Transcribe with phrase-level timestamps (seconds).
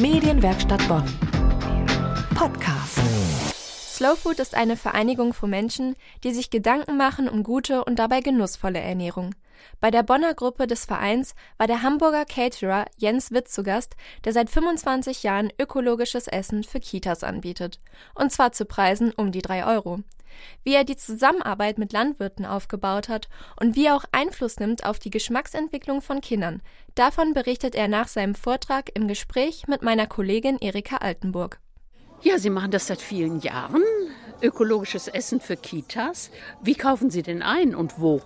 [0.00, 1.02] Medienwerkstatt Bonn.
[2.34, 3.00] Podcast.
[3.98, 8.20] Slow Food ist eine Vereinigung von Menschen, die sich Gedanken machen um gute und dabei
[8.20, 9.34] genussvolle Ernährung.
[9.80, 14.32] Bei der Bonner Gruppe des Vereins war der Hamburger Caterer Jens Witt zu Gast, der
[14.32, 17.80] seit 25 Jahren ökologisches Essen für Kitas anbietet.
[18.14, 19.98] Und zwar zu Preisen um die drei Euro.
[20.62, 23.28] Wie er die Zusammenarbeit mit Landwirten aufgebaut hat
[23.60, 26.62] und wie er auch Einfluss nimmt auf die Geschmacksentwicklung von Kindern,
[26.94, 31.58] davon berichtet er nach seinem Vortrag im Gespräch mit meiner Kollegin Erika Altenburg.
[32.22, 33.82] Ja, Sie machen das seit vielen Jahren.
[34.42, 36.30] Ökologisches Essen für Kitas.
[36.62, 38.20] Wie kaufen Sie denn ein und wo?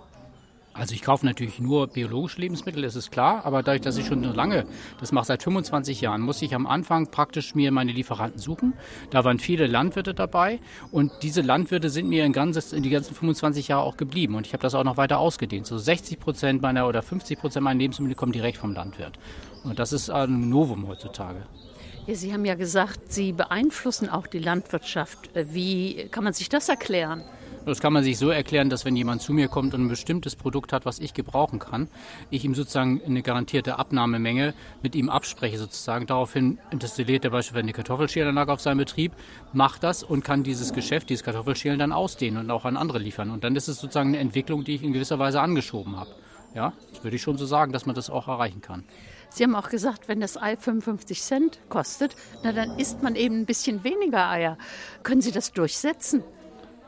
[0.74, 4.24] Also ich kaufe natürlich nur biologische Lebensmittel, das ist klar, aber dadurch, dass ich schon
[4.24, 4.64] so lange,
[5.00, 8.72] das mache seit 25 Jahren, muss ich am Anfang praktisch mir meine Lieferanten suchen.
[9.10, 13.14] Da waren viele Landwirte dabei und diese Landwirte sind mir in, ganzes, in die ganzen
[13.14, 15.66] 25 Jahre auch geblieben und ich habe das auch noch weiter ausgedehnt.
[15.66, 19.18] So 60 Prozent meiner oder 50 Prozent meiner Lebensmittel kommen direkt vom Landwirt.
[19.64, 21.42] Und das ist ein Novum heutzutage.
[22.04, 25.30] Ja, Sie haben ja gesagt, Sie beeinflussen auch die Landwirtschaft.
[25.34, 27.22] Wie kann man sich das erklären?
[27.64, 30.34] Das kann man sich so erklären, dass wenn jemand zu mir kommt und ein bestimmtes
[30.34, 31.86] Produkt hat, was ich gebrauchen kann,
[32.28, 36.08] ich ihm sozusagen eine garantierte Abnahmemenge mit ihm abspreche sozusagen.
[36.08, 39.12] Daraufhin destilliert er beispielsweise eine Kartoffelschälanlage auf seinem Betrieb,
[39.52, 43.30] macht das und kann dieses Geschäft, dieses Kartoffelschälen dann ausdehnen und auch an andere liefern.
[43.30, 46.10] Und dann ist es sozusagen eine Entwicklung, die ich in gewisser Weise angeschoben habe.
[46.54, 48.84] Ja, das würde ich schon so sagen, dass man das auch erreichen kann.
[49.30, 53.40] Sie haben auch gesagt, wenn das Ei 55 Cent kostet, na dann isst man eben
[53.40, 54.58] ein bisschen weniger Eier.
[55.02, 56.22] Können Sie das durchsetzen?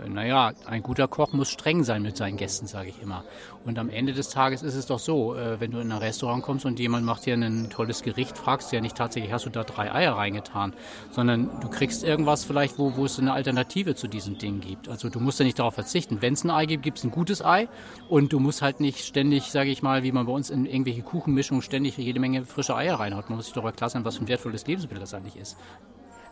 [0.06, 3.24] Naja, ein guter Koch muss streng sein mit seinen Gästen, sage ich immer.
[3.64, 6.42] Und am Ende des Tages ist es doch so, äh, wenn du in ein Restaurant
[6.42, 9.50] kommst und jemand macht dir ein tolles Gericht, fragst du ja nicht tatsächlich, hast du
[9.50, 10.74] da drei Eier reingetan,
[11.10, 14.88] sondern du kriegst irgendwas vielleicht, wo, wo es eine Alternative zu diesen Dingen gibt.
[14.88, 16.20] Also du musst ja nicht darauf verzichten.
[16.20, 17.68] Wenn es ein Ei gibt, gibt es ein gutes Ei
[18.08, 21.02] und du musst halt nicht ständig, sage ich mal, wie man bei uns in irgendwelche
[21.02, 23.30] Kuchenmischungen ständig jede Menge frische Eier reinhaut.
[23.30, 25.56] Man muss sich doch klar sein, was für ein wertvolles Lebensmittel das eigentlich ist.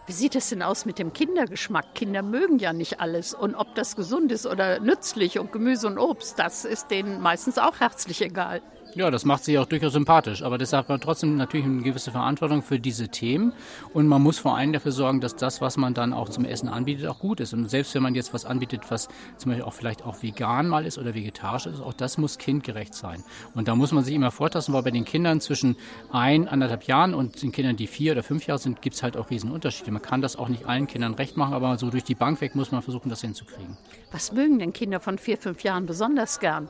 [0.07, 1.95] Wie sieht es denn aus mit dem Kindergeschmack?
[1.95, 3.35] Kinder mögen ja nicht alles.
[3.35, 7.57] Und ob das gesund ist oder nützlich und Gemüse und Obst, das ist denen meistens
[7.57, 8.63] auch herzlich egal.
[8.95, 10.43] Ja, das macht sie auch durchaus sympathisch.
[10.43, 13.55] Aber deshalb hat man trotzdem natürlich eine gewisse Verantwortung für diese Themen.
[13.95, 16.69] Und man muss vor allem dafür sorgen, dass das, was man dann auch zum Essen
[16.69, 17.55] anbietet, auch gut ist.
[17.55, 19.09] Und selbst wenn man jetzt was anbietet, was
[19.39, 22.95] zum Beispiel auch vielleicht auch vegan mal ist oder vegetarisch ist, auch das muss kindgerecht
[22.95, 23.25] sein.
[23.55, 25.77] Und da muss man sich immer vortasten, weil bei den Kindern zwischen
[26.11, 29.17] ein, anderthalb Jahren und den Kindern, die vier oder fünf Jahre sind, gibt es halt
[29.17, 29.91] auch Riesenunterschiede.
[29.91, 32.55] Man kann das auch nicht allen Kindern recht machen, aber so durch die Bank weg
[32.55, 33.79] muss man versuchen, das hinzukriegen.
[34.11, 36.69] Was mögen denn Kinder von vier, fünf Jahren besonders gern?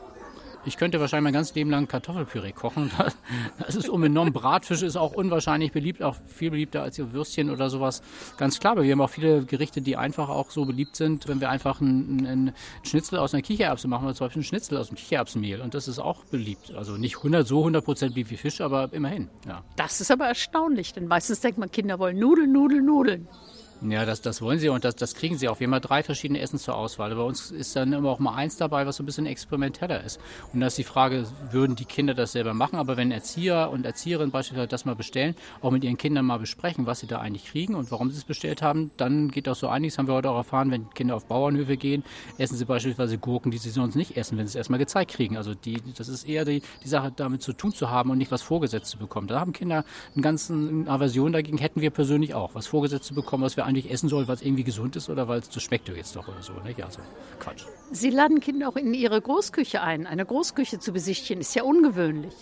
[0.64, 2.90] Ich könnte wahrscheinlich mein ganzes Leben lang Kartoffelpüree kochen.
[3.58, 4.32] Das ist unbenommen.
[4.32, 8.02] Bratfisch ist auch unwahrscheinlich beliebt, auch viel beliebter als ihr Würstchen oder sowas.
[8.36, 11.40] Ganz klar, aber wir haben auch viele Gerichte, die einfach auch so beliebt sind, wenn
[11.40, 12.52] wir einfach einen, einen
[12.82, 15.60] Schnitzel aus einer Kichererbse machen, wir zum Beispiel einen Schnitzel aus dem Kichererbsenmehl.
[15.60, 16.72] Und das ist auch beliebt.
[16.74, 19.28] Also nicht 100, so 100 Prozent beliebt wie Fisch, aber immerhin.
[19.46, 19.62] Ja.
[19.76, 23.28] Das ist aber erstaunlich, denn meistens denkt man, Kinder wollen Nudeln, Nudeln, Nudeln.
[23.88, 25.58] Ja, das, das wollen sie und das, das kriegen sie auch.
[25.58, 27.14] Wir haben ja drei verschiedene Essen zur Auswahl.
[27.16, 30.20] Bei uns ist dann immer auch mal eins dabei, was so ein bisschen experimenteller ist.
[30.52, 32.76] Und da ist die Frage, würden die Kinder das selber machen?
[32.78, 36.86] Aber wenn Erzieher und Erzieherinnen beispielsweise das mal bestellen, auch mit ihren Kindern mal besprechen,
[36.86, 39.66] was sie da eigentlich kriegen und warum sie es bestellt haben, dann geht auch so
[39.66, 42.04] einiges, haben wir heute auch erfahren, wenn Kinder auf Bauernhöfe gehen,
[42.38, 45.36] essen sie beispielsweise Gurken, die sie sonst nicht essen, wenn sie es erstmal gezeigt kriegen.
[45.36, 48.30] Also die, das ist eher die, die Sache, damit zu tun zu haben und nicht
[48.30, 49.26] was vorgesetzt zu bekommen.
[49.26, 49.84] Da haben Kinder
[50.14, 50.54] eine ganze
[50.86, 54.28] Aversion dagegen, hätten wir persönlich auch, was vorgesetzt zu bekommen, was wir eigentlich essen sollen,
[54.28, 56.52] was irgendwie irgendwie gesund ist oder weil es das schmeckt jetzt doch oder so.
[56.64, 56.82] Nicht?
[56.82, 57.00] Also
[57.38, 57.64] Quatsch.
[57.90, 60.06] Sie laden Kinder auch in ihre Großküche ein.
[60.06, 62.34] Eine Großküche zu besichtigen ist ja ungewöhnlich.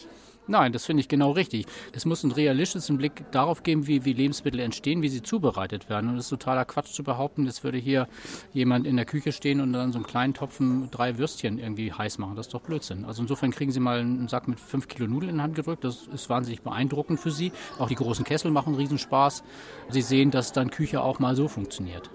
[0.46, 1.66] Nein, das finde ich genau richtig.
[1.92, 6.10] Es muss einen realistischen Blick darauf geben, wie, wie, Lebensmittel entstehen, wie sie zubereitet werden.
[6.10, 8.08] Und es ist totaler Quatsch zu behaupten, es würde hier
[8.52, 12.18] jemand in der Küche stehen und dann so einen kleinen Topfen drei Würstchen irgendwie heiß
[12.18, 12.34] machen.
[12.34, 13.04] Das ist doch Blödsinn.
[13.04, 15.84] Also insofern kriegen Sie mal einen Sack mit fünf Kilo Nudeln in die Hand gedrückt.
[15.84, 17.52] Das ist wahnsinnig beeindruckend für Sie.
[17.78, 19.44] Auch die großen Kessel machen Riesenspaß.
[19.90, 22.10] Sie sehen, dass dann Küche auch mal so funktioniert.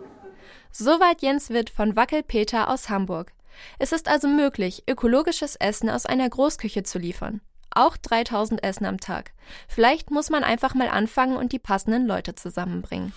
[0.71, 3.31] Soweit Jens Witt von Wackelpeter aus Hamburg.
[3.79, 7.39] Es ist also möglich, ökologisches Essen aus einer Großküche zu liefern
[7.75, 9.31] auch 3000 Essen am Tag.
[9.67, 13.13] Vielleicht muss man einfach mal anfangen und die passenden Leute zusammenbringen.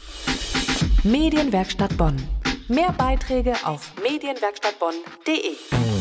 [1.03, 2.17] Medienwerkstatt Bonn.
[2.69, 5.98] Mehr Beiträge auf medienwerkstattbonn.de.